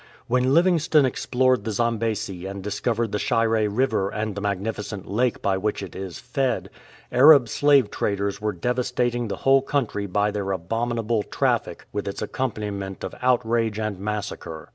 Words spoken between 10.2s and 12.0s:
their abominable traffic